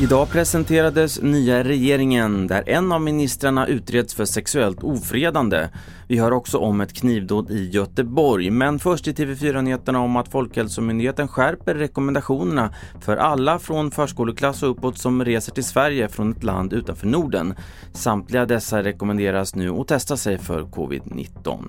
[0.00, 5.68] Idag presenterades nya regeringen där en av ministrarna utreds för sexuellt ofredande.
[6.08, 8.50] Vi hör också om ett knivdåd i Göteborg.
[8.50, 14.98] Men först i TV4-nyheterna om att Folkhälsomyndigheten skärper rekommendationerna för alla från förskoleklass och uppåt
[14.98, 17.54] som reser till Sverige från ett land utanför Norden.
[17.92, 21.64] Samtliga dessa rekommenderas nu att testa sig för covid-19.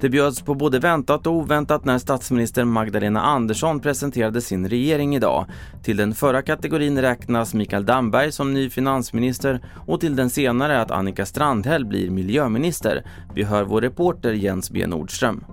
[0.00, 5.46] Det bjöds på både väntat och oväntat när statsminister Magdalena Andersson presenterade sin regering idag.
[5.82, 10.90] Till den förra kategorin räknas Mikael Damberg som ny finansminister och till den senare att
[10.90, 13.04] Annika Strandhäll blir miljöminister.
[13.34, 15.44] Vi hör vår reporter Jens B Nordström.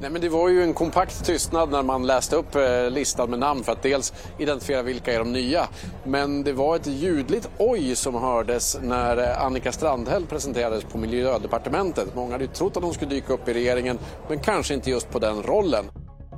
[0.00, 3.38] Nej, men det var ju en kompakt tystnad när man läste upp eh, listan med
[3.38, 5.68] namn för att dels identifiera vilka är de nya.
[6.04, 12.14] Men det var ett ljudligt oj som hördes när eh, Annika Strandhäll presenterades på miljödepartementet.
[12.14, 15.10] Många hade ju trott att hon skulle dyka upp i regeringen, men kanske inte just
[15.10, 15.84] på den rollen.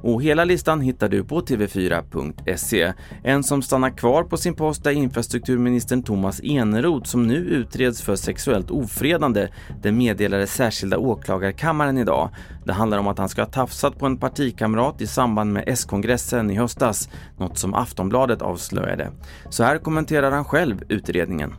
[0.02, 2.92] Och hela listan hittar du på tv4.se.
[3.22, 8.16] En som stannar kvar på sin post är infrastrukturministern Thomas Eneroth som nu utreds för
[8.16, 9.48] sexuellt ofredande.
[9.82, 12.30] Det meddelade särskilda åklagarkammaren idag.
[12.64, 16.50] Det handlar om att han ska ha tafsat på en partikamrat i samband med S-kongressen
[16.50, 19.10] i höstas, något som Aftonbladet avslöjade.
[19.50, 21.54] Så här kommenterar han själv utredningen.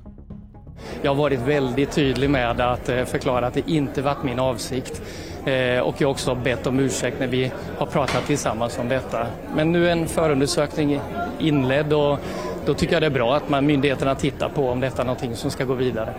[1.02, 5.02] Jag har varit väldigt tydlig med att eh, förklara att det inte varit min avsikt.
[5.46, 9.28] Eh, och jag har också bett om ursäkt när vi har pratat tillsammans om detta.
[9.56, 11.00] Men nu är en förundersökning
[11.40, 12.20] inledd och
[12.66, 15.36] då tycker jag det är bra att man, myndigheterna tittar på om detta är någonting
[15.36, 16.14] som ska gå vidare.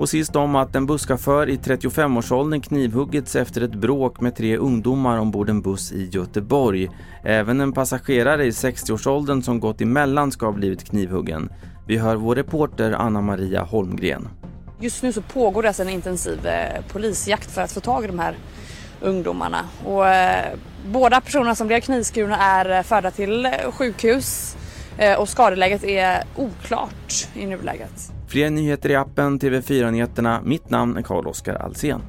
[0.00, 5.18] Och sist om att en busschaufför i 35-årsåldern knivhuggits efter ett bråk med tre ungdomar
[5.18, 6.90] ombord en buss i Göteborg.
[7.24, 11.52] Även en passagerare i 60-årsåldern som gått emellan ska ha blivit knivhuggen.
[11.86, 14.28] Vi hör vår reporter Anna Maria Holmgren.
[14.80, 18.06] Just nu så pågår det alltså en intensiv eh, polisjakt för att få tag i
[18.06, 18.34] de här
[19.00, 19.64] ungdomarna.
[19.84, 24.56] Och, eh, båda personerna som blev knivskurna är eh, förda till eh, sjukhus
[24.98, 28.12] eh, och skadeläget är oklart i nuläget.
[28.30, 30.40] Fler nyheter i appen TV4 Nyheterna.
[30.44, 32.00] Mitt namn är Carl-Oskar Alsen.